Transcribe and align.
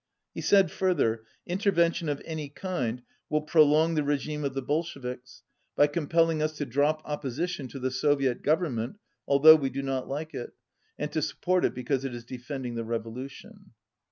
He 0.33 0.41
said, 0.41 0.71
further: 0.71 1.25
"Intervention 1.45 2.09
of 2.09 2.23
any 2.25 2.49
kind 2.49 3.03
210 3.05 3.05
will 3.29 3.41
prolong 3.43 3.93
the 3.93 4.01
regime 4.03 4.43
of 4.43 4.55
the 4.55 4.61
Bolsheviks 4.63 5.43
by 5.75 5.85
com 5.85 6.07
pelling 6.07 6.41
us 6.41 6.57
to 6.57 6.65
drop 6.65 7.03
opposition 7.05 7.67
to 7.67 7.77
the 7.77 7.91
Soviet 7.91 8.41
Govern 8.41 8.73
ment, 8.73 8.95
although 9.27 9.55
we 9.55 9.69
do 9.69 9.83
not 9.83 10.07
like 10.09 10.33
it, 10.33 10.53
and 10.97 11.11
to 11.11 11.21
support 11.21 11.63
it 11.65 11.75
because 11.75 12.03
it 12.03 12.15
is 12.15 12.25
defending 12.25 12.73
the 12.73 12.83
revolution." 12.83 13.73